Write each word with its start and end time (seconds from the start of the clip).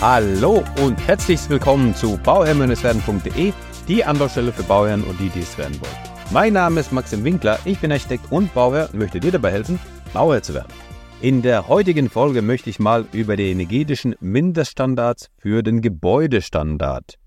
Hallo 0.00 0.64
und 0.82 1.06
herzlich 1.06 1.46
willkommen 1.50 1.94
zu 1.94 2.16
bauherrn-werden.de, 2.16 3.52
die 3.86 4.02
Anlaufstelle 4.02 4.50
für 4.50 4.62
Bauherren 4.62 5.04
und 5.04 5.20
die, 5.20 5.28
die 5.28 5.40
es 5.40 5.58
werden 5.58 5.78
wollen. 5.78 5.92
Mein 6.30 6.54
Name 6.54 6.80
ist 6.80 6.90
Maxim 6.90 7.22
Winkler, 7.22 7.58
ich 7.66 7.78
bin 7.80 7.92
Architekt 7.92 8.32
und 8.32 8.54
Bauherr 8.54 8.88
und 8.90 8.98
möchte 8.98 9.20
dir 9.20 9.30
dabei 9.30 9.52
helfen, 9.52 9.78
Bauherr 10.14 10.42
zu 10.42 10.54
werden. 10.54 10.72
In 11.20 11.42
der 11.42 11.68
heutigen 11.68 12.08
Folge 12.08 12.40
möchte 12.40 12.70
ich 12.70 12.78
mal 12.78 13.04
über 13.12 13.36
die 13.36 13.50
energetischen 13.50 14.16
Mindeststandards 14.20 15.28
für 15.36 15.62
den 15.62 15.82
Gebäudestandard 15.82 17.18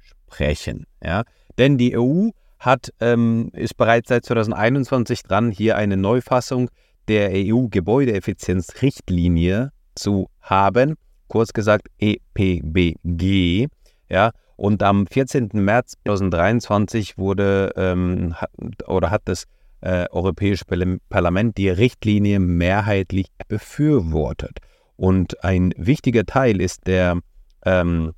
sprechen. 0.00 0.86
Ja? 1.04 1.24
Denn 1.58 1.76
die 1.76 1.94
EU 1.94 2.30
hat, 2.58 2.88
ähm, 3.00 3.50
ist 3.52 3.76
bereits 3.76 4.08
seit 4.08 4.24
2021 4.24 5.24
dran, 5.24 5.50
hier 5.50 5.76
eine 5.76 5.98
Neufassung 5.98 6.70
der 7.06 7.32
EU-Gebäudeeffizienzrichtlinie 7.34 9.72
zu 9.94 10.30
haben 10.40 10.96
kurz 11.28 11.52
gesagt 11.52 11.88
EPBG. 11.98 13.68
Ja, 14.08 14.32
und 14.56 14.82
am 14.82 15.06
14. 15.06 15.50
März 15.52 15.94
2023 16.04 17.18
wurde 17.18 17.72
ähm, 17.76 18.34
hat, 18.34 18.50
oder 18.86 19.10
hat 19.10 19.22
das 19.24 19.44
äh, 19.80 20.06
Europäische 20.10 20.64
Parlament 21.08 21.58
die 21.58 21.68
Richtlinie 21.68 22.38
mehrheitlich 22.38 23.26
befürwortet. 23.48 24.58
Und 24.96 25.42
ein 25.44 25.74
wichtiger 25.76 26.24
Teil 26.24 26.60
ist 26.60 26.86
der, 26.86 27.18
ähm, 27.64 28.12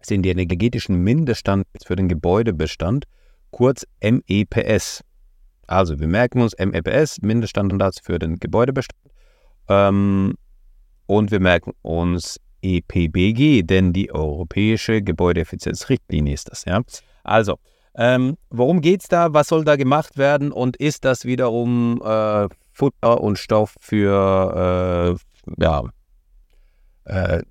sind 0.00 0.22
die 0.22 0.30
energetischen 0.30 0.96
Mindeststandards 0.96 1.84
für 1.84 1.96
den 1.96 2.08
Gebäudebestand, 2.08 3.04
kurz 3.50 3.86
MEPS. 4.02 5.02
Also 5.66 6.00
wir 6.00 6.08
merken 6.08 6.40
uns 6.40 6.56
MEPS, 6.58 7.20
Mindeststandards 7.20 8.00
für 8.00 8.18
den 8.18 8.36
Gebäudebestand. 8.36 8.98
Ähm, 9.68 10.34
und 11.08 11.30
wir 11.30 11.40
merken 11.40 11.72
uns 11.82 12.38
EPBG, 12.62 13.62
denn 13.62 13.92
die 13.92 14.12
Europäische 14.12 15.02
Gebäudeeffizienzrichtlinie 15.02 16.34
ist 16.34 16.50
das. 16.50 16.64
Ja? 16.66 16.82
Also, 17.24 17.56
ähm, 17.96 18.36
worum 18.50 18.82
geht 18.82 19.02
es 19.02 19.08
da? 19.08 19.32
Was 19.32 19.48
soll 19.48 19.64
da 19.64 19.76
gemacht 19.76 20.18
werden? 20.18 20.52
Und 20.52 20.76
ist 20.76 21.04
das 21.04 21.24
wiederum 21.24 22.02
äh, 22.04 22.48
Futter 22.72 23.20
und 23.22 23.38
Stoff 23.38 23.74
für 23.80 25.16
äh, 25.58 25.62
ja, 25.62 25.82
äh, 27.04 27.42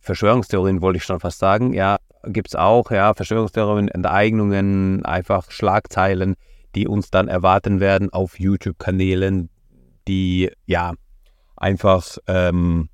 Verschwörungstheorien, 0.00 0.82
wollte 0.82 0.98
ich 0.98 1.04
schon 1.04 1.18
fast 1.18 1.38
sagen. 1.38 1.72
Ja, 1.72 1.96
gibt 2.24 2.48
es 2.48 2.56
auch, 2.56 2.90
ja, 2.90 3.14
Verschwörungstheorien, 3.14 3.88
Enteignungen, 3.88 5.04
einfach 5.06 5.50
Schlagzeilen, 5.50 6.34
die 6.74 6.86
uns 6.86 7.10
dann 7.10 7.28
erwarten 7.28 7.80
werden 7.80 8.12
auf 8.12 8.38
YouTube-Kanälen, 8.38 9.48
die 10.06 10.50
ja 10.66 10.92
einfach 11.56 12.18
ähm, 12.26 12.90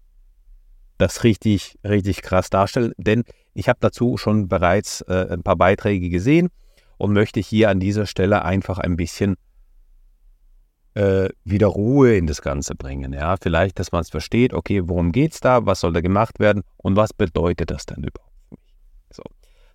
das 0.99 1.25
richtig, 1.25 1.79
richtig 1.85 2.23
krass 2.23 2.51
darstellen. 2.51 2.93
Denn 2.97 3.25
ich 3.53 3.69
habe 3.69 3.79
dazu 3.81 4.17
schon 4.17 4.49
bereits 4.49 5.01
äh, 5.03 5.29
ein 5.31 5.43
paar 5.43 5.57
Beiträge 5.57 6.09
gesehen 6.09 6.51
und 6.99 7.13
möchte 7.13 7.41
hier 7.41 7.71
an 7.71 7.81
dieser 7.81 8.07
Stelle 8.07 8.45
einfach 8.45 8.79
ein 8.79 8.97
bisschen 8.97 9.37
äh, 10.95 11.29
wieder 11.45 11.67
Ruhe 11.67 12.17
in 12.17 12.27
das 12.27 12.41
Ganze 12.43 12.75
bringen. 12.75 13.13
Ja, 13.13 13.37
vielleicht, 13.41 13.79
dass 13.79 13.93
man 13.93 14.03
es 14.03 14.11
versteht, 14.11 14.55
okay, 14.55 14.83
worum 14.85 15.13
geht 15.13 15.35
es 15.35 15.41
da, 15.41 15.67
was 15.67 15.81
soll 15.81 15.93
da 15.93 16.01
gemacht 16.01 16.39
werden 16.39 16.63
und 16.77 16.97
was 16.97 17.13
bedeutet 17.13 17.71
das 17.71 17.87
denn 17.87 18.05
überhaupt 18.05 18.33
für 18.49 18.55
mich? 18.55 18.75
So. 19.11 19.23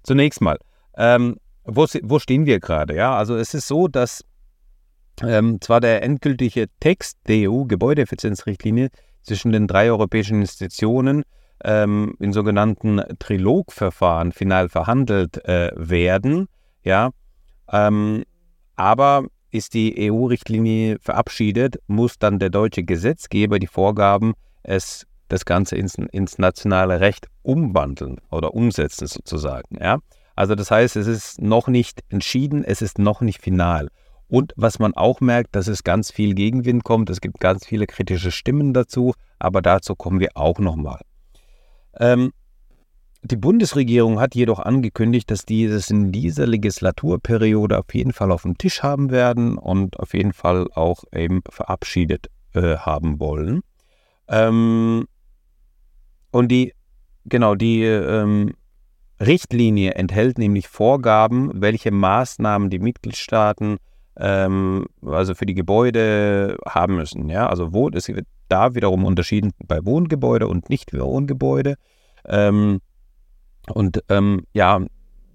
Zunächst 0.03 0.41
mal, 0.41 0.57
ähm, 0.97 1.37
wo, 1.65 1.85
wo, 2.03 2.19
stehen 2.19 2.45
wir 2.45 2.59
gerade? 2.59 2.95
Ja, 2.95 3.15
also 3.15 3.35
es 3.35 3.53
ist 3.53 3.67
so, 3.67 3.87
dass 3.87 4.23
ähm, 5.21 5.59
zwar 5.61 5.81
der 5.81 6.01
endgültige 6.03 6.67
Text 6.79 7.17
der 7.27 7.49
EU-Gebäudeeffizienzrichtlinie 7.49 8.89
zwischen 9.23 9.51
den 9.51 9.67
drei 9.67 9.89
europäischen 9.89 10.41
Institutionen 10.41 11.23
ähm, 11.63 12.15
in 12.19 12.33
sogenannten 12.33 13.01
Trilogverfahren 13.19 14.31
final 14.31 14.69
verhandelt 14.69 15.43
äh, 15.45 15.71
werden. 15.75 16.47
Ja, 16.83 17.11
ähm, 17.71 18.23
aber 18.75 19.25
ist 19.51 19.73
die 19.73 20.09
EU-Richtlinie 20.11 20.97
verabschiedet, 21.01 21.79
muss 21.87 22.19
dann 22.19 22.39
der 22.39 22.49
deutsche 22.49 22.83
Gesetzgeber 22.83 23.59
die 23.59 23.67
Vorgaben, 23.67 24.33
es 24.63 25.05
das 25.27 25.45
Ganze 25.45 25.75
ins, 25.75 25.95
ins 25.95 26.37
nationale 26.37 26.99
Recht 26.99 27.27
umwandeln 27.43 28.17
oder 28.31 28.53
umsetzen 28.53 29.07
sozusagen. 29.07 29.77
Ja? 29.81 29.99
Also 30.35 30.55
das 30.55 30.71
heißt, 30.71 30.95
es 30.95 31.07
ist 31.07 31.41
noch 31.41 31.67
nicht 31.67 32.03
entschieden, 32.09 32.63
es 32.63 32.81
ist 32.81 32.99
noch 32.99 33.21
nicht 33.21 33.41
final. 33.41 33.89
Und 34.29 34.53
was 34.55 34.79
man 34.79 34.93
auch 34.93 35.21
merkt, 35.21 35.55
dass 35.55 35.67
es 35.67 35.83
ganz 35.83 36.11
viel 36.11 36.35
Gegenwind 36.35 36.83
kommt. 36.83 37.09
Es 37.09 37.19
gibt 37.19 37.39
ganz 37.39 37.65
viele 37.65 37.87
kritische 37.87 38.31
Stimmen 38.31 38.73
dazu, 38.73 39.13
aber 39.39 39.61
dazu 39.61 39.95
kommen 39.95 40.19
wir 40.19 40.29
auch 40.35 40.59
nochmal. 40.59 41.01
Ähm, 41.99 42.31
die 43.23 43.35
Bundesregierung 43.35 44.19
hat 44.19 44.35
jedoch 44.35 44.59
angekündigt, 44.59 45.29
dass 45.29 45.45
die 45.45 45.65
es 45.65 45.89
in 45.89 46.11
dieser 46.11 46.47
Legislaturperiode 46.47 47.77
auf 47.79 47.93
jeden 47.93 48.13
Fall 48.13 48.31
auf 48.31 48.43
dem 48.43 48.57
Tisch 48.57 48.81
haben 48.81 49.11
werden 49.11 49.57
und 49.57 49.99
auf 49.99 50.13
jeden 50.13 50.31
Fall 50.31 50.67
auch 50.73 51.03
eben 51.13 51.41
verabschiedet 51.49 52.27
äh, 52.53 52.77
haben 52.77 53.19
wollen. 53.19 53.61
Ähm, 54.29 55.05
und 56.31 56.49
die, 56.49 56.73
genau, 57.25 57.55
die 57.55 57.83
ähm, 57.83 58.53
Richtlinie 59.19 59.95
enthält 59.95 60.37
nämlich 60.37 60.67
Vorgaben, 60.67 61.51
welche 61.55 61.91
Maßnahmen 61.91 62.69
die 62.69 62.79
Mitgliedstaaten 62.79 63.79
ähm, 64.17 64.85
also 65.05 65.35
für 65.35 65.45
die 65.45 65.53
Gebäude 65.53 66.57
haben 66.67 66.95
müssen. 66.95 67.29
Ja? 67.29 67.47
Also 67.47 67.73
wo, 67.73 67.89
es 67.89 68.07
wird 68.07 68.27
da 68.47 68.75
wiederum 68.75 69.05
unterschieden 69.05 69.51
bei 69.65 69.85
Wohngebäude 69.85 70.47
und 70.47 70.69
Nicht-Wohngebäude. 70.69 71.75
Ähm, 72.25 72.81
und 73.73 74.03
ähm, 74.09 74.45
ja, 74.53 74.81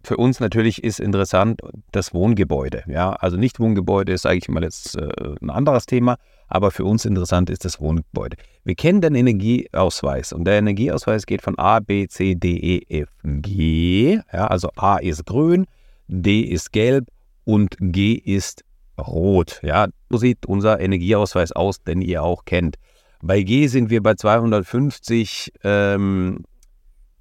für 0.05 0.17
uns 0.19 0.39
natürlich 0.39 0.85
ist 0.85 1.01
interessant 1.01 1.61
das 1.93 2.13
Wohngebäude. 2.13 2.85
Ja, 2.87 3.13
also 3.15 3.37
nicht 3.37 3.59
Wohngebäude 3.59 4.13
ist 4.13 4.27
eigentlich 4.27 4.49
mal 4.49 4.63
jetzt 4.63 4.97
äh, 4.97 5.09
ein 5.41 5.51
anderes 5.51 5.87
Thema, 5.87 6.17
aber 6.49 6.71
für 6.71 6.85
uns 6.85 7.07
interessant 7.07 7.49
ist 7.49 7.65
das 7.65 7.81
Wohngebäude. 7.81 8.37
Wir 8.65 8.75
kennen 8.75 9.01
den 9.01 9.15
Energieausweis 9.15 10.33
und 10.33 10.45
der 10.45 10.59
Energieausweis 10.59 11.25
geht 11.25 11.41
von 11.41 11.59
A, 11.59 11.81
B, 11.81 12.07
C, 12.07 12.35
D, 12.35 12.57
E, 12.57 13.01
F, 13.01 13.09
G. 13.23 14.21
Ja, 14.33 14.47
also 14.49 14.69
A 14.77 14.99
ist 14.99 15.25
grün, 15.25 15.67
D 16.07 16.41
ist 16.41 16.73
gelb 16.73 17.07
und 17.45 17.77
G 17.79 18.15
ist 18.15 18.65
rot. 18.99 19.61
Ja, 19.63 19.89
so 20.11 20.19
sieht 20.19 20.47
unser 20.47 20.81
Energieausweis 20.81 21.53
aus, 21.53 21.83
den 21.83 22.01
ihr 22.01 22.23
auch 22.23 22.45
kennt. 22.45 22.77
Bei 23.23 23.43
G 23.43 23.67
sind 23.67 23.91
wir 23.91 24.03
bei 24.03 24.15
250 24.15 25.53
ähm, 25.63 26.45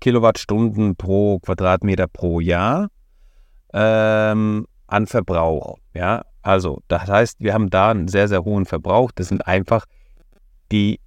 Kilowattstunden 0.02 0.96
pro 0.96 1.40
Quadratmeter 1.40 2.08
pro 2.08 2.40
Jahr 2.40 2.90
ähm, 3.74 4.68
an 4.88 5.08
Verbrauch. 5.08 5.78
Ja, 5.94 6.24
also 6.42 6.82
das 6.90 7.08
heißt, 7.08 7.40
wir 7.40 7.54
haben 7.54 7.70
da 7.70 7.92
einen 7.92 8.08
sehr, 8.10 8.28
sehr 8.28 8.44
hohen 8.44 8.66
Verbrauch. 8.66 9.12
Das 9.16 9.30
sind 9.30 9.48
einfach 9.48 9.86
die 10.72 11.00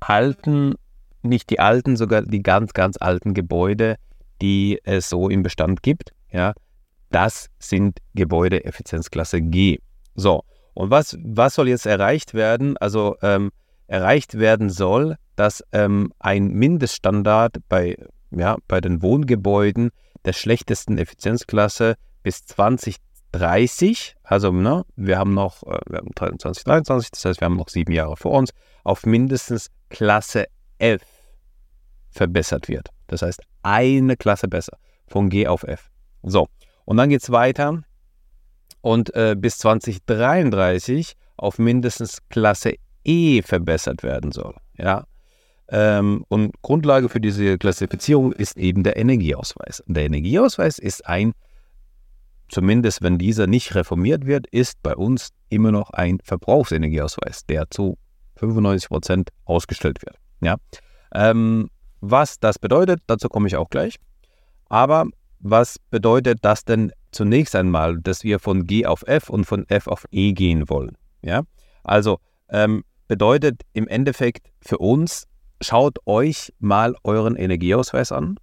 alten, 0.00 0.74
nicht 1.22 1.50
die 1.50 1.58
alten, 1.58 1.96
sogar 1.96 2.22
die 2.22 2.42
ganz, 2.42 2.72
ganz 2.72 2.96
alten 3.00 3.34
Gebäude, 3.34 3.96
die 4.40 4.80
es 4.84 5.08
so 5.08 5.28
im 5.28 5.42
Bestand 5.42 5.82
gibt. 5.82 6.12
Ja, 6.30 6.54
das 7.12 7.48
sind 7.58 7.98
Gebäude 8.14 8.64
Effizienzklasse 8.64 9.40
G. 9.40 9.78
So, 10.14 10.42
und 10.74 10.90
was, 10.90 11.16
was 11.22 11.54
soll 11.54 11.68
jetzt 11.68 11.86
erreicht 11.86 12.34
werden? 12.34 12.76
Also 12.78 13.16
ähm, 13.22 13.52
erreicht 13.86 14.38
werden 14.38 14.70
soll, 14.70 15.16
dass 15.36 15.62
ähm, 15.72 16.12
ein 16.18 16.48
Mindeststandard 16.48 17.58
bei, 17.68 17.96
ja, 18.30 18.56
bei 18.68 18.80
den 18.80 19.02
Wohngebäuden 19.02 19.90
der 20.24 20.32
schlechtesten 20.32 20.98
Effizienzklasse 20.98 21.96
bis 22.22 22.44
2030, 22.44 24.16
also 24.22 24.52
ne, 24.52 24.84
wir 24.96 25.18
haben 25.18 25.34
noch 25.34 25.62
äh, 25.64 25.78
wir 25.88 25.98
haben 25.98 26.10
2023, 26.16 27.10
das 27.10 27.24
heißt, 27.24 27.40
wir 27.40 27.46
haben 27.46 27.56
noch 27.56 27.68
sieben 27.68 27.92
Jahre 27.92 28.16
vor 28.16 28.32
uns, 28.32 28.52
auf 28.84 29.04
mindestens 29.04 29.68
Klasse 29.90 30.46
F 30.78 31.02
verbessert 32.10 32.68
wird. 32.68 32.88
Das 33.08 33.22
heißt, 33.22 33.42
eine 33.62 34.16
Klasse 34.16 34.48
besser, 34.48 34.78
von 35.06 35.28
G 35.28 35.46
auf 35.46 35.64
F. 35.64 35.90
So, 36.22 36.48
und 36.84 36.96
dann 36.96 37.08
geht 37.08 37.22
es 37.22 37.30
weiter 37.30 37.82
und 38.80 39.14
äh, 39.14 39.34
bis 39.38 39.58
2033 39.58 41.14
auf 41.36 41.58
mindestens 41.58 42.18
Klasse 42.28 42.74
E 43.04 43.42
verbessert 43.42 44.02
werden 44.02 44.32
soll. 44.32 44.54
Ja? 44.76 45.04
Ähm, 45.68 46.24
und 46.28 46.60
Grundlage 46.62 47.08
für 47.08 47.20
diese 47.20 47.58
Klassifizierung 47.58 48.32
ist 48.32 48.56
eben 48.56 48.82
der 48.82 48.96
Energieausweis. 48.96 49.82
der 49.86 50.04
Energieausweis 50.04 50.78
ist 50.78 51.06
ein, 51.06 51.32
zumindest 52.48 53.02
wenn 53.02 53.18
dieser 53.18 53.46
nicht 53.46 53.74
reformiert 53.74 54.26
wird, 54.26 54.46
ist 54.48 54.82
bei 54.82 54.94
uns 54.94 55.30
immer 55.48 55.72
noch 55.72 55.90
ein 55.90 56.18
Verbrauchsenergieausweis, 56.22 57.46
der 57.46 57.70
zu 57.70 57.96
95 58.36 58.88
Prozent 58.88 59.30
ausgestellt 59.44 60.02
wird. 60.04 60.16
Ja? 60.40 60.56
Ähm, 61.14 61.70
was 62.00 62.38
das 62.38 62.58
bedeutet, 62.58 63.00
dazu 63.06 63.28
komme 63.28 63.46
ich 63.46 63.56
auch 63.56 63.70
gleich. 63.70 63.96
Aber 64.68 65.06
was 65.42 65.78
bedeutet 65.90 66.38
das 66.42 66.64
denn 66.64 66.92
zunächst 67.10 67.54
einmal, 67.54 67.98
dass 67.98 68.24
wir 68.24 68.38
von 68.38 68.64
G 68.64 68.86
auf 68.86 69.02
F 69.06 69.28
und 69.28 69.44
von 69.44 69.68
F 69.68 69.88
auf 69.88 70.06
E 70.10 70.32
gehen 70.32 70.68
wollen? 70.68 70.96
Ja, 71.22 71.42
also 71.84 72.18
ähm, 72.48 72.84
bedeutet 73.08 73.62
im 73.72 73.88
Endeffekt 73.88 74.48
für 74.60 74.78
uns, 74.78 75.26
schaut 75.60 75.98
euch 76.06 76.52
mal 76.60 76.94
euren 77.04 77.36
Energieausweis 77.36 78.12
an 78.12 78.36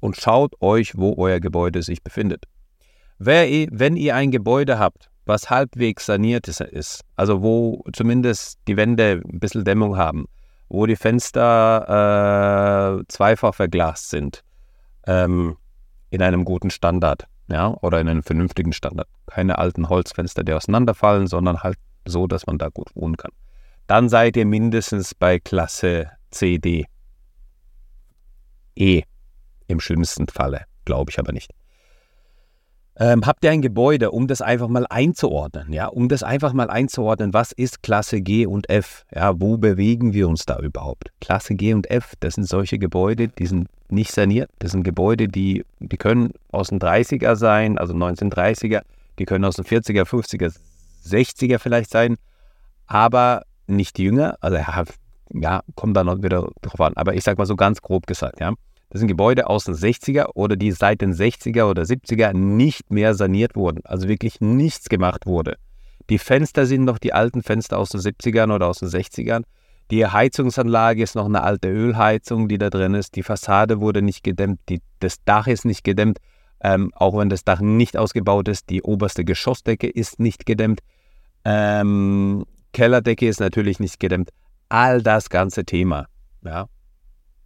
und 0.00 0.16
schaut 0.16 0.54
euch, 0.60 0.96
wo 0.96 1.14
euer 1.16 1.40
Gebäude 1.40 1.82
sich 1.82 2.02
befindet. 2.02 2.44
Wenn 3.18 3.96
ihr 3.96 4.14
ein 4.14 4.30
Gebäude 4.30 4.78
habt, 4.78 5.10
was 5.24 5.48
halbwegs 5.48 6.06
saniert 6.06 6.48
ist, 6.48 7.02
also 7.16 7.42
wo 7.42 7.84
zumindest 7.92 8.58
die 8.66 8.76
Wände 8.76 9.22
ein 9.24 9.38
bisschen 9.38 9.64
Dämmung 9.64 9.96
haben, 9.96 10.26
wo 10.68 10.86
die 10.86 10.96
Fenster 10.96 12.98
äh, 12.98 13.04
zweifach 13.08 13.54
verglast 13.54 14.10
sind, 14.10 14.42
ähm, 15.06 15.56
in 16.12 16.20
einem 16.20 16.44
guten 16.44 16.70
Standard, 16.70 17.26
ja, 17.48 17.74
oder 17.80 17.98
in 17.98 18.06
einem 18.06 18.22
vernünftigen 18.22 18.74
Standard. 18.74 19.08
Keine 19.26 19.56
alten 19.56 19.88
Holzfenster, 19.88 20.44
die 20.44 20.52
auseinanderfallen, 20.52 21.26
sondern 21.26 21.62
halt 21.62 21.78
so, 22.04 22.26
dass 22.26 22.46
man 22.46 22.58
da 22.58 22.68
gut 22.68 22.94
wohnen 22.94 23.16
kann. 23.16 23.32
Dann 23.86 24.10
seid 24.10 24.36
ihr 24.36 24.44
mindestens 24.44 25.14
bei 25.14 25.38
Klasse 25.38 26.10
C, 26.30 26.58
D. 26.58 26.84
E 28.76 29.02
im 29.68 29.80
schlimmsten 29.80 30.28
Falle, 30.28 30.66
glaube 30.84 31.10
ich 31.10 31.18
aber 31.18 31.32
nicht. 31.32 31.50
Ähm, 32.96 33.22
habt 33.24 33.42
ihr 33.42 33.50
ein 33.50 33.62
Gebäude, 33.62 34.10
um 34.10 34.26
das 34.26 34.42
einfach 34.42 34.68
mal 34.68 34.86
einzuordnen, 34.90 35.72
ja, 35.72 35.86
um 35.86 36.10
das 36.10 36.22
einfach 36.22 36.52
mal 36.52 36.68
einzuordnen, 36.68 37.32
was 37.32 37.52
ist 37.52 37.82
Klasse 37.82 38.20
G 38.20 38.44
und 38.44 38.68
F, 38.68 39.06
ja, 39.14 39.40
wo 39.40 39.56
bewegen 39.56 40.12
wir 40.12 40.28
uns 40.28 40.44
da 40.44 40.58
überhaupt? 40.58 41.10
Klasse 41.20 41.54
G 41.54 41.72
und 41.72 41.90
F, 41.90 42.12
das 42.20 42.34
sind 42.34 42.46
solche 42.46 42.78
Gebäude, 42.78 43.28
die 43.28 43.46
sind 43.46 43.68
nicht 43.88 44.12
saniert, 44.12 44.50
das 44.58 44.72
sind 44.72 44.82
Gebäude, 44.82 45.26
die, 45.26 45.64
die 45.80 45.96
können 45.96 46.32
aus 46.50 46.68
den 46.68 46.80
30er 46.80 47.34
sein, 47.34 47.78
also 47.78 47.94
1930er, 47.94 48.82
die 49.18 49.24
können 49.24 49.46
aus 49.46 49.56
den 49.56 49.64
40er, 49.64 50.04
50er, 50.04 50.54
60er 51.06 51.58
vielleicht 51.58 51.90
sein, 51.90 52.16
aber 52.86 53.44
nicht 53.66 53.98
jünger, 53.98 54.36
also 54.42 54.58
ja, 55.32 55.62
kommt 55.76 55.96
da 55.96 56.04
noch 56.04 56.22
wieder 56.22 56.46
drauf 56.60 56.80
an, 56.82 56.92
aber 56.96 57.14
ich 57.14 57.24
sag 57.24 57.38
mal 57.38 57.46
so 57.46 57.56
ganz 57.56 57.80
grob 57.80 58.06
gesagt, 58.06 58.38
ja. 58.40 58.52
Das 58.92 58.98
sind 58.98 59.08
Gebäude 59.08 59.46
aus 59.46 59.64
den 59.64 59.74
60er 59.74 60.32
oder 60.34 60.54
die 60.54 60.70
seit 60.70 61.00
den 61.00 61.14
60er 61.14 61.64
oder 61.64 61.84
70er 61.84 62.34
nicht 62.34 62.90
mehr 62.90 63.14
saniert 63.14 63.56
wurden, 63.56 63.80
also 63.86 64.06
wirklich 64.06 64.42
nichts 64.42 64.90
gemacht 64.90 65.24
wurde. 65.24 65.56
Die 66.10 66.18
Fenster 66.18 66.66
sind 66.66 66.84
noch 66.84 66.98
die 66.98 67.14
alten 67.14 67.42
Fenster 67.42 67.78
aus 67.78 67.88
den 67.88 68.02
70ern 68.02 68.54
oder 68.54 68.66
aus 68.66 68.80
den 68.80 68.90
60ern. 68.90 69.44
Die 69.90 70.06
Heizungsanlage 70.06 71.02
ist 71.02 71.14
noch 71.14 71.24
eine 71.24 71.42
alte 71.42 71.70
Ölheizung, 71.70 72.48
die 72.48 72.58
da 72.58 72.68
drin 72.68 72.92
ist. 72.92 73.16
Die 73.16 73.22
Fassade 73.22 73.80
wurde 73.80 74.02
nicht 74.02 74.24
gedämmt, 74.24 74.60
die, 74.68 74.82
das 75.00 75.24
Dach 75.24 75.46
ist 75.46 75.64
nicht 75.64 75.84
gedämmt, 75.84 76.18
ähm, 76.62 76.92
auch 76.94 77.16
wenn 77.16 77.30
das 77.30 77.44
Dach 77.44 77.62
nicht 77.62 77.96
ausgebaut 77.96 78.46
ist. 78.48 78.68
Die 78.68 78.82
oberste 78.82 79.24
Geschossdecke 79.24 79.88
ist 79.88 80.20
nicht 80.20 80.44
gedämmt. 80.44 80.80
Ähm, 81.46 82.44
Kellerdecke 82.74 83.26
ist 83.26 83.40
natürlich 83.40 83.80
nicht 83.80 83.98
gedämmt. 84.00 84.28
All 84.68 85.00
das 85.00 85.30
ganze 85.30 85.64
Thema. 85.64 86.08
Ja, 86.44 86.66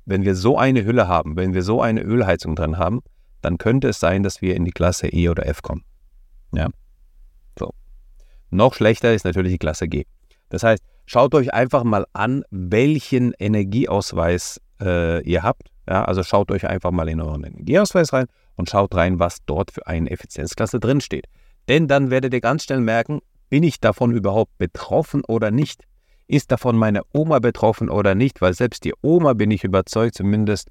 wenn 0.07 0.25
wir 0.25 0.35
so 0.35 0.57
eine 0.57 0.85
Hülle 0.85 1.09
haben, 1.09 1.37
wenn 1.37 1.53
wir 1.53 1.63
so 1.63 1.83
eine 1.83 2.01
Ölheizung 2.01 2.57
dran 2.57 2.79
haben, 2.79 3.01
dann 3.43 3.59
könnte 3.59 3.89
es 3.89 4.01
sein, 4.01 4.23
dass 4.23 4.41
wir 4.41 4.57
in 4.57 4.65
die 4.65 4.71
Klasse 4.71 5.09
E 5.09 5.29
oder 5.29 5.47
F 5.47 5.63
kommen. 5.63 5.85
Ja. 6.53 6.69
So. 7.59 7.73
Noch 8.51 8.75
schlechter 8.75 9.13
ist 9.13 9.25
natürlich 9.25 9.53
die 9.53 9.59
Klasse 9.59 9.89
G. 9.89 10.05
Das 10.49 10.63
heißt, 10.63 10.83
schaut 11.05 11.35
euch 11.35 11.53
einfach 11.53 11.85
mal 11.85 12.07
an, 12.13 12.45
welchen 12.51 13.33
Energieausweis 13.39 14.61
äh, 14.81 15.23
ihr 15.23 15.43
habt. 15.43 15.71
Ja, 15.89 16.05
also 16.05 16.23
schaut 16.23 16.51
euch 16.51 16.67
einfach 16.67 16.91
mal 16.91 17.09
in 17.09 17.21
euren 17.21 17.45
Energieausweis 17.45 18.13
rein 18.13 18.27
und 18.57 18.71
schaut 18.71 18.95
rein, 18.95 19.19
was 19.19 19.39
dort 19.47 19.71
für 19.71 19.87
eine 19.87 20.11
Effizienzklasse 20.11 20.81
drinsteht. 20.81 21.27
Denn 21.69 21.89
dann 21.89 22.11
werdet 22.11 22.33
ihr 22.33 22.41
ganz 22.41 22.65
schnell 22.65 22.81
merken, 22.81 23.21
bin 23.49 23.63
ich 23.63 23.81
davon 23.81 24.13
überhaupt 24.13 24.57
betroffen 24.59 25.23
oder 25.25 25.51
nicht? 25.51 25.85
Ist 26.29 26.51
davon 26.51 26.77
meine 26.77 27.03
Oma 27.13 27.39
betroffen 27.39 27.89
oder 27.89 28.15
nicht? 28.15 28.41
Weil 28.41 28.55
selbst 28.55 28.85
die 28.85 28.95
Oma, 29.03 29.35
bin 29.35 29.51
ich 29.51 29.65
überzeugt, 29.65 30.17
zumindest 30.17 30.71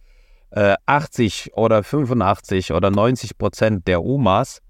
äh, 0.52 0.76
80 0.86 1.52
oder 1.56 1.84
85 1.84 2.74
oder 2.74 2.92
90 2.92 3.38
Prozent 3.38 3.88
der 3.88 4.04
Omas 4.04 4.62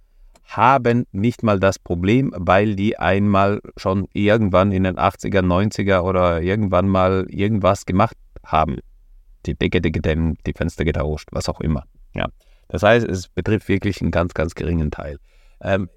haben 0.45 1.07
nicht 1.11 1.41
mal 1.41 1.59
das 1.59 1.79
Problem, 1.79 2.31
weil 2.37 2.75
die 2.75 2.99
einmal 2.99 3.61
schon 3.77 4.07
irgendwann 4.13 4.71
in 4.71 4.83
den 4.83 4.97
80er, 4.97 5.41
90er 5.41 6.01
oder 6.01 6.41
irgendwann 6.41 6.88
mal 6.88 7.25
irgendwas 7.29 7.85
gemacht 7.85 8.15
haben. 8.43 8.77
Die 9.47 9.55
Decke 9.55 9.81
gedämmt, 9.81 10.39
die 10.45 10.53
Fenster 10.53 10.85
getauscht, 10.85 11.29
was 11.31 11.49
auch 11.49 11.61
immer. 11.61 11.85
Ja. 12.13 12.27
Das 12.67 12.83
heißt, 12.83 13.07
es 13.07 13.27
betrifft 13.27 13.67
wirklich 13.67 14.01
einen 14.01 14.11
ganz, 14.11 14.33
ganz 14.33 14.55
geringen 14.55 14.91
Teil. 14.91 15.19
Ähm, 15.61 15.89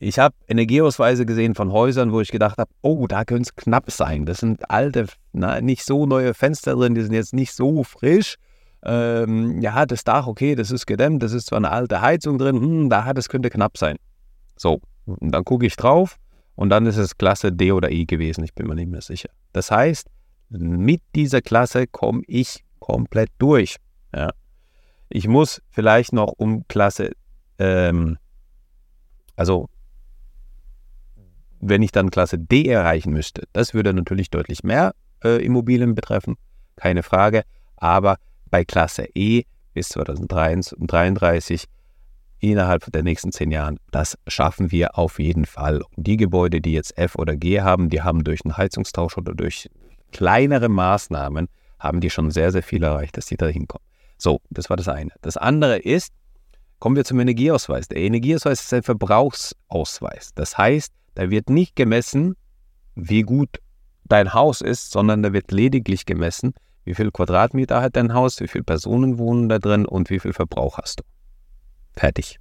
ich 0.00 0.18
habe 0.18 0.34
Energieausweise 0.46 1.26
gesehen 1.26 1.54
von 1.54 1.72
Häusern, 1.72 2.12
wo 2.12 2.20
ich 2.20 2.30
gedacht 2.30 2.58
habe, 2.58 2.70
oh, 2.82 3.06
da 3.06 3.24
könnte 3.24 3.50
es 3.50 3.56
knapp 3.56 3.90
sein. 3.90 4.26
Das 4.26 4.38
sind 4.38 4.70
alte, 4.70 5.06
na, 5.32 5.60
nicht 5.60 5.84
so 5.84 6.06
neue 6.06 6.34
Fenster 6.34 6.74
drin, 6.76 6.94
die 6.94 7.02
sind 7.02 7.14
jetzt 7.14 7.34
nicht 7.34 7.52
so 7.52 7.82
frisch. 7.82 8.36
Ähm, 8.84 9.60
ja, 9.60 9.86
das 9.86 10.04
Dach, 10.04 10.28
okay, 10.28 10.54
das 10.54 10.70
ist 10.70 10.86
gedämmt, 10.86 11.22
das 11.22 11.32
ist 11.32 11.48
zwar 11.48 11.58
eine 11.58 11.70
alte 11.70 12.00
Heizung 12.00 12.38
drin, 12.38 12.60
hm, 12.60 12.90
da, 12.90 13.12
das 13.12 13.28
könnte 13.28 13.50
knapp 13.50 13.76
sein. 13.76 13.96
So, 14.56 14.80
und 15.04 15.32
dann 15.32 15.44
gucke 15.44 15.66
ich 15.66 15.74
drauf 15.74 16.16
und 16.54 16.70
dann 16.70 16.86
ist 16.86 16.96
es 16.96 17.18
Klasse 17.18 17.50
D 17.50 17.72
oder 17.72 17.90
E 17.90 18.04
gewesen, 18.04 18.44
ich 18.44 18.54
bin 18.54 18.68
mir 18.68 18.76
nicht 18.76 18.90
mehr 18.90 19.00
sicher. 19.00 19.30
Das 19.52 19.72
heißt, 19.72 20.06
mit 20.50 21.02
dieser 21.16 21.42
Klasse 21.42 21.88
komme 21.88 22.22
ich 22.28 22.64
komplett 22.78 23.30
durch. 23.38 23.76
Ja. 24.14 24.30
Ich 25.08 25.26
muss 25.26 25.60
vielleicht 25.70 26.12
noch 26.12 26.34
um 26.36 26.66
Klasse, 26.68 27.10
ähm, 27.58 28.16
also 29.34 29.68
wenn 31.60 31.82
ich 31.82 31.92
dann 31.92 32.10
Klasse 32.10 32.38
D 32.38 32.66
erreichen 32.66 33.12
müsste, 33.12 33.44
das 33.52 33.74
würde 33.74 33.92
natürlich 33.92 34.30
deutlich 34.30 34.62
mehr 34.62 34.94
äh, 35.24 35.44
Immobilien 35.44 35.94
betreffen, 35.94 36.36
keine 36.76 37.02
Frage. 37.02 37.42
Aber 37.76 38.16
bei 38.50 38.64
Klasse 38.64 39.06
E 39.14 39.44
bis 39.74 39.90
2033 39.90 41.64
innerhalb 42.40 42.90
der 42.92 43.02
nächsten 43.02 43.32
zehn 43.32 43.50
Jahren, 43.50 43.78
das 43.90 44.16
schaffen 44.26 44.70
wir 44.70 44.96
auf 44.98 45.18
jeden 45.18 45.44
Fall. 45.44 45.82
Und 45.82 46.06
die 46.06 46.16
Gebäude, 46.16 46.60
die 46.60 46.72
jetzt 46.72 46.96
F 46.96 47.16
oder 47.16 47.36
G 47.36 47.60
haben, 47.60 47.88
die 47.88 48.02
haben 48.02 48.24
durch 48.24 48.44
einen 48.44 48.56
Heizungstausch 48.56 49.16
oder 49.16 49.34
durch 49.34 49.68
kleinere 50.12 50.68
Maßnahmen, 50.68 51.48
haben 51.78 52.00
die 52.00 52.10
schon 52.10 52.30
sehr, 52.30 52.52
sehr 52.52 52.62
viel 52.62 52.82
erreicht, 52.82 53.16
dass 53.16 53.26
die 53.26 53.36
da 53.36 53.46
hinkommen. 53.46 53.84
So, 54.16 54.40
das 54.50 54.68
war 54.68 54.76
das 54.76 54.88
eine. 54.88 55.10
Das 55.22 55.36
andere 55.36 55.78
ist, 55.78 56.12
kommen 56.80 56.96
wir 56.96 57.04
zum 57.04 57.20
Energieausweis. 57.20 57.88
Der 57.88 57.98
Energieausweis 57.98 58.62
ist 58.62 58.74
ein 58.74 58.82
Verbrauchsausweis. 58.82 60.30
Das 60.34 60.58
heißt, 60.58 60.92
da 61.18 61.30
wird 61.30 61.50
nicht 61.50 61.74
gemessen, 61.74 62.36
wie 62.94 63.22
gut 63.22 63.58
dein 64.04 64.34
Haus 64.34 64.60
ist, 64.60 64.92
sondern 64.92 65.20
da 65.20 65.32
wird 65.32 65.50
lediglich 65.50 66.06
gemessen, 66.06 66.54
wie 66.84 66.94
viel 66.94 67.10
Quadratmeter 67.10 67.82
hat 67.82 67.96
dein 67.96 68.14
Haus, 68.14 68.38
wie 68.38 68.46
viele 68.46 68.62
Personen 68.62 69.18
wohnen 69.18 69.48
da 69.48 69.58
drin 69.58 69.84
und 69.84 70.10
wie 70.10 70.20
viel 70.20 70.32
Verbrauch 70.32 70.78
hast 70.78 71.00
du. 71.00 71.04
Fertig. 71.92 72.38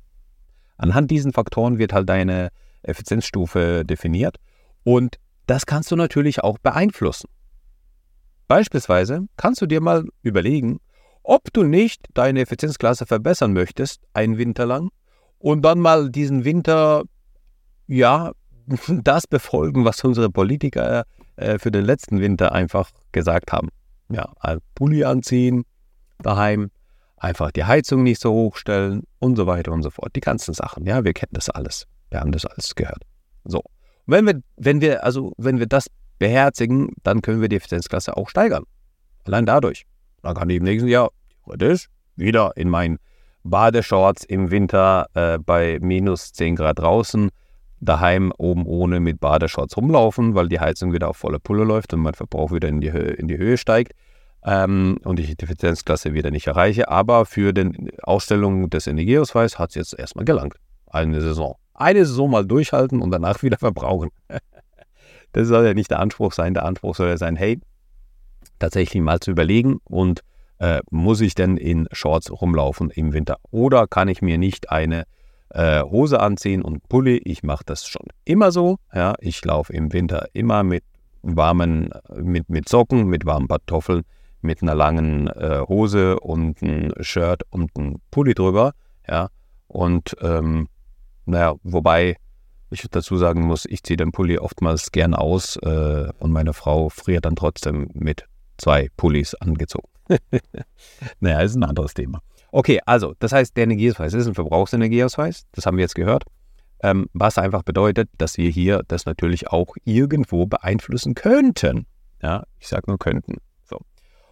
Anhand 0.78 1.10
diesen 1.10 1.34
Faktoren 1.34 1.80
wird 1.80 1.92
halt 1.92 2.08
deine 2.08 2.50
Effizienzstufe 2.84 3.84
definiert 3.84 4.38
und 4.84 5.18
das 5.48 5.66
kannst 5.66 5.90
du 5.90 5.96
natürlich 5.96 6.44
auch 6.44 6.60
beeinflussen. 6.60 7.30
Beispielsweise 8.48 9.28
kannst 9.38 9.60
du 9.60 9.66
dir 9.66 9.82
mal 9.82 10.06
überlegen, 10.22 10.78
ob 11.24 11.52
du 11.52 11.64
nicht 11.64 12.06
deine 12.14 12.42
Effizienzklasse 12.42 13.08
verbessern 13.08 13.54
möchtest, 13.54 14.04
einen 14.14 14.38
Winter 14.38 14.68
lang, 14.68 14.92
und 15.40 15.64
dann 15.64 15.80
mal 15.80 16.12
diesen 16.12 16.46
Winter, 16.46 17.06
ja, 17.88 18.34
das 19.04 19.28
befolgen, 19.28 19.86
was 19.86 20.04
unsere 20.04 20.30
Politiker 20.30 21.06
äh, 21.36 21.58
für 21.58 21.72
den 21.72 21.86
letzten 21.86 22.20
Winter 22.20 22.52
einfach 22.52 22.92
gesagt 23.12 23.52
haben. 23.52 23.70
Ja, 24.10 24.32
ein 24.40 24.60
Pulli 24.76 25.04
anziehen, 25.04 25.64
daheim, 26.20 26.70
einfach 27.18 27.52
die 27.52 27.66
Heizung 27.66 28.04
nicht 28.04 28.22
so 28.22 28.32
hoch 28.32 28.58
stellen 28.58 29.04
und 29.20 29.36
so 29.36 29.48
weiter 29.48 29.72
und 29.72 29.84
so 29.84 29.90
fort. 29.90 30.16
Die 30.16 30.22
ganzen 30.22 30.54
Sachen, 30.54 30.86
ja, 30.86 31.04
wir 31.04 31.14
kennen 31.14 31.34
das 31.34 31.50
alles. 31.50 31.88
Wir 32.10 32.20
haben 32.20 32.32
das 32.32 32.46
alles 32.46 32.76
gehört. 32.76 33.04
So. 33.44 33.62
Wenn 34.06 34.26
wir, 34.26 34.42
wenn 34.56 34.80
wir, 34.80 35.04
also, 35.04 35.34
wenn 35.38 35.60
wir 35.60 35.68
das 35.68 35.88
beherzigen, 36.20 36.94
dann 37.04 37.22
können 37.22 37.42
wir 37.42 37.50
die 37.50 37.58
Effizienzklasse 37.58 38.16
auch 38.16 38.30
steigern. 38.30 38.64
Allein 39.26 39.46
dadurch. 39.46 39.86
Dann 40.22 40.36
kann 40.36 40.50
ich 40.50 40.58
im 40.58 40.64
nächsten 40.64 40.88
Jahr 40.88 41.10
theoretisch 41.44 41.88
wieder 42.16 42.54
in 42.56 42.70
meinen 42.70 42.98
Badeshorts 43.44 44.24
im 44.24 44.52
Winter 44.52 45.08
äh, 45.14 45.38
bei 45.38 45.80
minus 45.82 46.32
10 46.34 46.56
Grad 46.56 46.80
draußen 46.80 47.30
daheim 47.80 48.32
oben 48.38 48.66
ohne 48.66 49.00
mit 49.00 49.20
Badeshorts 49.20 49.78
rumlaufen, 49.78 50.36
weil 50.36 50.50
die 50.50 50.60
Heizung 50.60 50.94
wieder 50.94 51.10
auf 51.10 51.18
volle 51.18 51.40
Pulle 51.40 51.64
läuft 51.64 51.94
und 51.94 52.02
mein 52.02 52.14
Verbrauch 52.14 52.52
wieder 52.52 52.68
in 52.68 52.82
die 52.82 52.92
Höhe, 52.92 53.12
in 53.12 53.28
die 53.28 53.38
Höhe 53.38 53.58
steigt 53.58 53.94
ähm, 54.44 54.98
und 55.04 55.20
ich 55.20 55.36
die 55.36 55.44
Effizienzklasse 55.44 56.14
wieder 56.14 56.32
nicht 56.32 56.48
erreiche. 56.48 56.90
Aber 56.90 57.26
für 57.26 57.54
die 57.54 57.92
Ausstellung 58.02 58.70
des 58.70 58.88
Energieausweises 58.88 59.60
hat 59.60 59.70
es 59.70 59.76
jetzt 59.76 60.00
erstmal 60.00 60.26
gelangt. 60.26 60.56
Eine 60.88 61.22
Saison. 61.22 61.56
Eine 61.74 62.06
Saison 62.06 62.32
mal 62.32 62.46
durchhalten 62.46 63.02
und 63.02 63.12
danach 63.12 63.44
wieder 63.44 63.58
verbrauchen. 63.58 64.10
das 65.34 65.48
soll 65.48 65.66
ja 65.66 65.74
nicht 65.74 65.92
der 65.92 66.00
Anspruch 66.00 66.34
sein. 66.34 66.54
Der 66.54 66.66
Anspruch 66.66 66.96
soll 66.96 67.10
ja 67.10 67.18
sein, 67.18 67.36
hey, 67.36 67.60
tatsächlich 68.58 69.04
mal 69.04 69.20
zu 69.20 69.32
überlegen 69.32 69.80
und 69.84 70.22
äh, 70.60 70.80
muss 70.90 71.22
ich 71.22 71.36
denn 71.36 71.58
in 71.58 71.88
Shorts 71.92 72.32
rumlaufen 72.32 72.90
im 72.90 73.14
Winter? 73.14 73.38
Oder 73.52 73.86
kann 73.86 74.08
ich 74.08 74.22
mir 74.22 74.38
nicht 74.38 74.72
eine 74.72 75.04
äh, 75.50 75.82
Hose 75.82 76.20
anziehen 76.20 76.62
und 76.62 76.88
Pulli. 76.90 77.18
Ich 77.24 77.44
mache 77.44 77.64
das 77.66 77.88
schon 77.88 78.08
immer 78.26 78.52
so. 78.52 78.78
Ja, 78.94 79.16
ich 79.20 79.44
laufe 79.44 79.74
im 79.74 79.94
Winter 79.94 80.28
immer 80.34 80.64
mit 80.64 80.84
warmen, 81.22 81.90
mit, 82.16 82.50
mit 82.50 82.70
Socken, 82.70 83.08
mit 83.08 83.26
warmen 83.26 83.48
Pantoffeln, 83.48 84.04
mit 84.42 84.62
einer 84.62 84.76
langen 84.76 85.28
äh, 85.28 85.62
Hose 85.68 86.20
und 86.20 86.62
ein 86.62 86.94
Shirt 87.02 87.44
und 87.50 87.76
ein 87.78 88.02
Pulli 88.12 88.34
drüber. 88.34 88.74
Ja, 89.08 89.30
und 89.68 90.16
ähm, 90.22 90.68
naja, 91.26 91.56
wobei 91.64 92.18
ich 92.70 92.86
dazu 92.90 93.18
sagen 93.18 93.42
muss, 93.42 93.66
ich 93.66 93.84
ziehe 93.84 93.98
den 93.98 94.12
Pulli 94.12 94.38
oftmals 94.38 94.92
gern 94.92 95.14
aus 95.14 95.58
äh, 95.58 96.10
und 96.20 96.32
meine 96.32 96.54
Frau 96.54 96.90
friert 96.90 97.26
dann 97.26 97.36
trotzdem 97.36 97.90
mit 97.94 98.26
zwei 98.58 98.90
Pullis 98.98 99.36
angezogen. 99.36 99.90
naja, 101.20 101.42
ist 101.42 101.56
ein 101.56 101.64
anderes 101.64 101.94
Thema. 101.94 102.22
Okay, 102.52 102.80
also, 102.86 103.14
das 103.20 103.34
heißt, 103.34 103.56
der 103.58 103.66
Energieausweis 103.66 104.14
ist 104.14 104.28
ein 104.28 104.36
Verbrauchsenergieausweis, 104.36 105.46
das 105.52 105.66
haben 105.66 105.78
wir 105.78 105.84
jetzt 105.84 105.96
gehört, 105.96 106.24
ähm, 106.82 107.08
was 107.14 107.38
einfach 107.38 107.64
bedeutet, 107.64 108.10
dass 108.18 108.38
wir 108.38 108.50
hier 108.50 108.84
das 108.88 109.06
natürlich 109.06 109.50
auch 109.50 109.76
irgendwo 109.84 110.46
beeinflussen 110.46 111.16
könnten. 111.16 111.86
Ja, 112.22 112.44
ich 112.60 112.68
sage 112.68 112.84
nur 112.88 113.00
könnten. 113.00 113.38
So. 113.64 113.80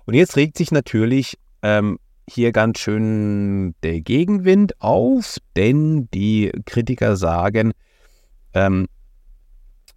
Und 0.06 0.14
jetzt 0.14 0.38
regt 0.38 0.58
sich 0.58 0.72
natürlich 0.72 1.38
ähm, 1.62 2.00
hier 2.28 2.52
ganz 2.52 2.80
schön 2.80 3.76
der 3.84 4.02
Gegenwind 4.02 4.82
auf, 4.82 5.38
denn 5.56 6.08
die 6.14 6.52
Kritiker 6.66 7.16
sagen, 7.16 7.74
ähm, 8.54 8.88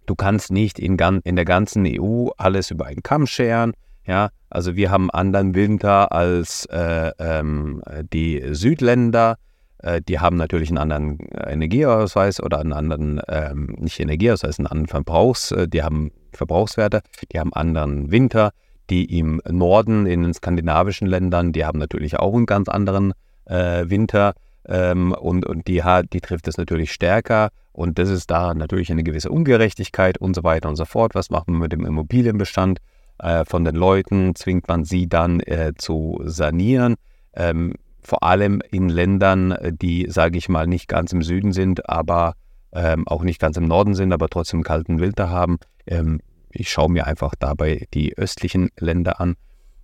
du 0.05 0.15
kannst 0.15 0.51
nicht 0.51 0.79
in, 0.79 0.97
in 1.23 1.35
der 1.35 1.45
ganzen 1.45 1.85
EU 1.87 2.29
alles 2.37 2.71
über 2.71 2.85
einen 2.85 3.03
Kamm 3.03 3.25
scheren. 3.27 3.73
Ja, 4.09 4.29
also 4.49 4.75
wir 4.75 4.89
haben 4.89 5.11
anderen 5.11 5.53
Winter 5.53 6.11
als 6.11 6.65
äh, 6.65 7.11
ähm, 7.19 7.83
die 8.11 8.41
Südländer. 8.53 9.37
Äh, 9.77 10.01
die 10.01 10.17
haben 10.17 10.35
natürlich 10.35 10.69
einen 10.69 10.79
anderen 10.79 11.19
Energieausweis 11.45 12.41
oder 12.41 12.57
einen 12.57 12.73
anderen, 12.73 13.21
ähm, 13.27 13.75
nicht 13.77 13.99
Energieausweis, 13.99 14.57
einen 14.57 14.65
anderen 14.65 14.87
Verbrauchs, 14.87 15.51
äh, 15.51 15.67
die 15.67 15.83
haben 15.83 16.09
Verbrauchswerte, 16.33 17.01
die 17.31 17.39
haben 17.39 17.53
anderen 17.53 18.09
Winter. 18.09 18.49
Die 18.89 19.19
im 19.19 19.43
Norden, 19.47 20.07
in 20.07 20.23
den 20.23 20.33
skandinavischen 20.33 21.07
Ländern, 21.07 21.51
die 21.51 21.63
haben 21.63 21.77
natürlich 21.77 22.17
auch 22.17 22.33
einen 22.33 22.47
ganz 22.47 22.67
anderen 22.67 23.13
äh, 23.45 23.87
Winter. 23.87 24.33
Ähm, 24.67 25.11
und, 25.11 25.45
und 25.45 25.67
die, 25.67 25.83
die 26.11 26.21
trifft 26.21 26.47
es 26.47 26.57
natürlich 26.57 26.91
stärker. 26.91 27.49
Und 27.73 27.99
das 27.99 28.09
ist 28.09 28.31
da 28.31 28.55
natürlich 28.55 28.91
eine 28.91 29.03
gewisse 29.03 29.29
Ungerechtigkeit 29.29 30.17
und 30.17 30.33
so 30.33 30.43
weiter 30.43 30.67
und 30.67 30.77
so 30.77 30.85
fort. 30.85 31.13
Was 31.13 31.29
machen 31.29 31.53
wir 31.53 31.59
mit 31.59 31.73
dem 31.73 31.85
Immobilienbestand? 31.85 32.79
Äh, 33.19 33.45
von 33.45 33.63
den 33.63 33.75
Leuten, 33.75 34.35
zwingt 34.35 34.67
man 34.67 34.83
sie 34.85 35.07
dann 35.07 35.39
äh, 35.41 35.73
zu 35.77 36.19
sanieren. 36.25 36.95
Ähm, 37.33 37.73
vor 38.01 38.23
allem 38.23 38.61
in 38.71 38.89
Ländern, 38.89 39.51
äh, 39.51 39.73
die, 39.73 40.07
sage 40.09 40.37
ich 40.37 40.49
mal, 40.49 40.67
nicht 40.67 40.87
ganz 40.87 41.13
im 41.13 41.21
Süden 41.21 41.51
sind, 41.51 41.89
aber 41.89 42.33
ähm, 42.71 43.07
auch 43.07 43.23
nicht 43.23 43.39
ganz 43.39 43.57
im 43.57 43.65
Norden 43.65 43.95
sind, 43.95 44.13
aber 44.13 44.29
trotzdem 44.29 44.63
kalten 44.63 44.99
Winter 44.99 45.29
haben. 45.29 45.57
Ähm, 45.85 46.21
ich 46.51 46.69
schaue 46.69 46.89
mir 46.89 47.07
einfach 47.07 47.35
dabei 47.35 47.87
die 47.93 48.17
östlichen 48.17 48.69
Länder 48.79 49.19
an. 49.19 49.35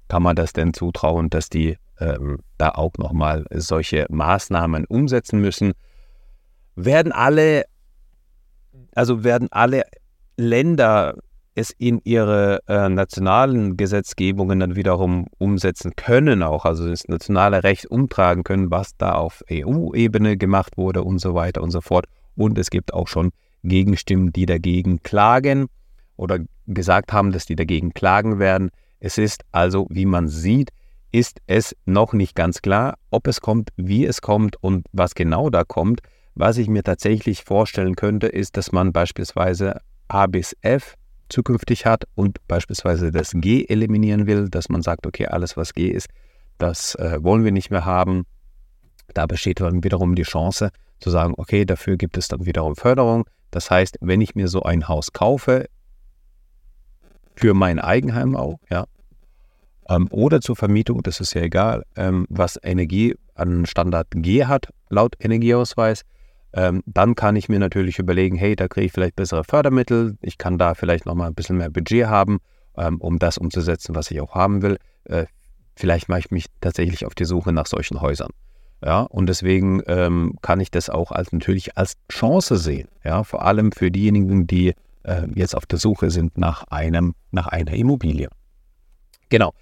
Kann 0.08 0.24
man 0.24 0.36
das 0.36 0.54
denn 0.54 0.74
zutrauen, 0.74 1.30
dass 1.30 1.50
die 1.50 1.78
ähm, 2.00 2.40
da 2.58 2.70
auch 2.70 2.94
nochmal 2.98 3.46
solche 3.52 4.06
Maßnahmen 4.10 4.86
umsetzen 4.86 5.40
müssen? 5.40 5.74
Werden 6.76 7.12
alle, 7.12 7.66
also 8.94 9.24
werden 9.24 9.48
alle 9.52 9.84
Länder 10.38 11.16
es 11.56 11.72
in 11.72 12.02
ihre 12.04 12.60
äh, 12.68 12.90
nationalen 12.90 13.78
Gesetzgebungen 13.78 14.60
dann 14.60 14.76
wiederum 14.76 15.26
umsetzen 15.38 15.96
können, 15.96 16.44
auch 16.44 16.66
also 16.66 16.88
das 16.88 17.08
nationale 17.08 17.64
Recht 17.64 17.86
umtragen 17.86 18.44
können, 18.44 18.70
was 18.70 18.98
da 18.98 19.14
auf 19.14 19.42
EU-Ebene 19.50 20.36
gemacht 20.36 20.78
wurde 20.78 21.04
und 21.04 21.20
so 21.20 21.34
weiter 21.34 21.64
und 21.64 21.72
so 21.72 21.80
fort. 21.80 22.06
Und 22.36 22.58
es 22.58 22.70
gibt 22.70 22.94
auch 22.94 23.08
schon 23.08 23.32
Gegenstimmen, 23.64 24.34
die 24.34 24.46
dagegen 24.46 25.02
klagen 25.02 25.68
oder 26.18 26.40
gesagt 26.68 27.14
haben, 27.14 27.32
dass 27.32 27.46
die 27.46 27.56
dagegen 27.56 27.94
klagen 27.94 28.38
werden. 28.38 28.70
Es 29.00 29.18
ist 29.18 29.44
also, 29.54 29.88
wie 29.90 30.06
man 30.06 30.28
sieht, 30.28 30.72
ist 31.14 31.40
es 31.48 31.74
noch 31.86 32.12
nicht 32.12 32.36
ganz 32.36 32.62
klar, 32.62 32.96
ob 33.12 33.28
es 33.28 33.40
kommt, 33.40 33.70
wie 33.78 34.06
es 34.06 34.22
kommt 34.22 34.62
und 34.62 34.86
was 34.92 35.16
genau 35.16 35.50
da 35.50 35.64
kommt. 35.64 36.02
Was 36.34 36.58
ich 36.58 36.68
mir 36.68 36.84
tatsächlich 36.84 37.46
vorstellen 37.46 37.96
könnte, 37.96 38.28
ist, 38.28 38.58
dass 38.58 38.74
man 38.74 38.92
beispielsweise 38.92 39.80
A 40.10 40.28
bis 40.28 40.54
F 40.62 40.96
zukünftig 41.30 41.86
hat 41.86 42.06
und 42.16 42.40
beispielsweise 42.48 43.12
das 43.12 43.32
G 43.34 43.66
eliminieren 43.68 44.28
will, 44.28 44.50
dass 44.50 44.70
man 44.70 44.82
sagt, 44.82 45.08
okay, 45.08 45.28
alles 45.28 45.58
was 45.58 45.74
G 45.74 45.88
ist, 45.88 46.08
das 46.58 46.96
äh, 46.96 47.18
wollen 47.22 47.44
wir 47.44 47.52
nicht 47.52 47.72
mehr 47.72 47.86
haben. 47.86 48.26
Da 49.14 49.26
besteht 49.26 49.60
dann 49.60 49.84
wiederum 49.84 50.16
die 50.16 50.24
Chance 50.24 50.70
zu 51.00 51.10
sagen, 51.10 51.34
okay, 51.38 51.66
dafür 51.66 51.98
gibt 51.98 52.18
es 52.18 52.28
dann 52.28 52.46
wiederum 52.46 52.76
Förderung. 52.76 53.26
Das 53.52 53.70
heißt, 53.70 53.98
wenn 54.02 54.22
ich 54.22 54.36
mir 54.36 54.48
so 54.48 54.64
ein 54.64 54.88
Haus 54.88 55.14
kaufe, 55.14 55.66
für 57.36 57.54
mein 57.54 57.80
Eigenheim 57.80 58.36
auch, 58.36 58.60
ja, 58.70 58.86
ähm, 59.90 60.08
oder 60.10 60.42
zur 60.42 60.56
Vermietung, 60.56 61.04
das 61.04 61.20
ist 61.20 61.34
ja 61.34 61.42
egal, 61.42 61.84
ähm, 61.96 62.26
was 62.30 62.58
Energie 62.64 63.16
an 63.36 63.66
Standard 63.66 64.08
G 64.12 64.46
hat, 64.46 64.70
laut 64.90 65.16
Energieausweis, 65.20 66.02
ähm, 66.56 66.84
dann 66.86 67.16
kann 67.16 67.36
ich 67.36 67.50
mir 67.50 67.60
natürlich 67.60 68.00
überlegen, 68.00 68.38
hey, 68.38 68.56
da 68.56 68.70
kriege 68.70 68.86
ich 68.86 68.94
vielleicht 68.94 69.18
bessere 69.18 69.44
Fördermittel, 69.44 70.18
ich 70.22 70.38
kann 70.38 70.58
da 70.58 70.74
vielleicht 70.74 71.06
nochmal 71.06 71.28
ein 71.28 71.36
bisschen 71.36 71.58
mehr 71.58 71.70
Budget 71.70 72.08
haben, 72.08 72.40
ähm, 72.78 73.02
um 73.02 73.20
das 73.20 73.38
umzusetzen, 73.38 73.94
was 73.94 74.10
ich 74.10 74.22
auch 74.22 74.36
haben 74.36 74.62
will. 74.62 74.78
Äh, 75.04 75.26
vielleicht 75.76 76.08
mache 76.08 76.20
ich 76.20 76.32
mich 76.32 76.46
tatsächlich 76.62 77.06
auf 77.06 77.14
die 77.14 77.26
Suche 77.26 77.52
nach 77.52 77.66
solchen 77.66 78.00
Häusern. 78.00 78.32
Ja, 78.84 79.02
und 79.02 79.28
deswegen 79.28 79.82
ähm, 79.88 80.38
kann 80.42 80.62
ich 80.62 80.72
das 80.72 80.90
auch 80.90 81.12
als 81.12 81.34
natürlich 81.34 81.78
als 81.78 81.96
Chance 82.10 82.58
sehen. 82.58 82.88
Ja, 83.04 83.24
vor 83.24 83.44
allem 83.44 83.74
für 83.74 83.92
diejenigen, 83.92 84.48
die 84.48 84.74
äh, 85.04 85.28
jetzt 85.36 85.56
auf 85.56 85.66
der 85.66 85.80
Suche 85.80 86.10
sind 86.10 86.38
nach 86.38 86.64
einem, 86.70 87.16
nach 87.32 87.48
einer 87.48 87.74
Immobilie. 87.74 88.30
Genau. 89.30 89.54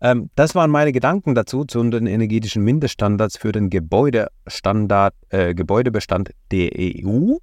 Ähm, 0.00 0.30
das 0.36 0.54
waren 0.54 0.70
meine 0.70 0.92
Gedanken 0.92 1.34
dazu 1.34 1.64
zu 1.64 1.82
den 1.82 2.06
energetischen 2.06 2.62
Mindeststandards 2.62 3.36
für 3.36 3.52
den 3.52 3.70
Gebäudestandard, 3.70 5.14
äh, 5.30 5.54
Gebäudebestand 5.54 6.30
der 6.50 6.70
EU. 6.76 7.36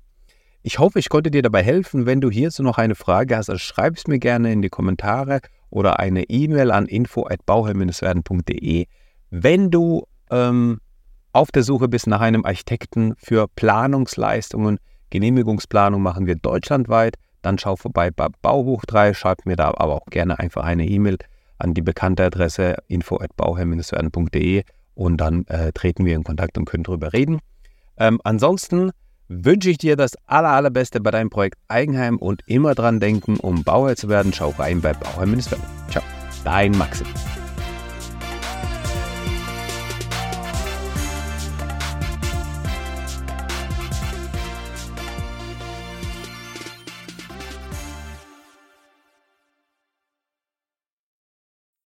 Ich 0.64 0.80
hoffe, 0.80 1.00
ich 1.00 1.10
konnte 1.10 1.30
dir 1.30 1.42
dabei 1.42 1.64
helfen. 1.64 2.06
Wenn 2.06 2.22
du 2.22 2.32
hierzu 2.32 2.64
noch 2.64 2.78
eine 2.78 2.96
Frage 2.96 3.38
hast, 3.38 3.50
also 3.50 3.60
schreib 3.60 3.98
es 3.98 4.08
mir 4.08 4.20
gerne 4.20 4.52
in 4.52 4.62
die 4.62 4.70
Kommentare 4.70 5.42
oder 5.70 6.00
eine 6.00 6.24
E-Mail 6.24 6.72
an 6.72 6.88
info@bauherr-werden.de. 6.88 8.88
Wenn 9.30 9.70
du 9.70 10.08
ähm, 10.32 10.80
auf 11.34 11.52
der 11.52 11.64
Suche 11.64 11.90
bist 11.90 12.08
nach 12.08 12.22
einem 12.22 12.46
Architekten 12.46 13.14
für 13.18 13.48
Planungsleistungen, 13.56 14.80
Genehmigungsplanung 15.10 16.02
machen 16.02 16.26
wir 16.26 16.36
deutschlandweit, 16.36 17.16
dann 17.42 17.60
schau 17.60 17.76
vorbei 17.76 18.10
bei 18.10 18.28
Baubuch 18.42 18.86
3, 18.86 19.14
schreib 19.14 19.46
mir 19.46 19.56
da 19.56 19.68
aber 19.68 19.96
auch 19.96 20.08
gerne 20.08 20.40
einfach 20.40 20.64
eine 20.64 20.88
E-Mail 20.88 21.18
an 21.58 21.74
die 21.74 21.82
bekannte 21.82 22.24
Adresse 22.24 22.78
info.bauherr-werden.de 22.88 24.64
und 24.94 25.18
dann 25.18 25.46
äh, 25.48 25.72
treten 25.74 26.06
wir 26.06 26.16
in 26.16 26.24
Kontakt 26.24 26.58
und 26.58 26.66
können 26.66 26.84
darüber 26.84 27.14
reden. 27.14 27.40
Ähm, 27.98 28.20
ansonsten 28.24 28.92
wünsche 29.28 29.70
ich 29.70 29.78
dir 29.78 29.96
das 29.96 30.14
aller, 30.28 30.50
allerbeste 30.50 31.02
bei 31.02 31.12
deinem 31.12 31.30
Projekt 31.30 31.58
Eigenheim 31.68 32.18
und 32.18 32.42
immer 32.46 32.76
dran 32.76 33.00
denken, 33.00 33.38
um 33.38 33.64
Bauherr 33.64 33.96
zu 33.96 34.10
werden, 34.10 34.34
schau 34.34 34.50
rein 34.50 34.82
bei 34.82 34.94
Bauherr-werden. 34.94 35.62
Ciao, 35.90 36.04
dein 36.44 36.72
Maxim. 36.72 37.08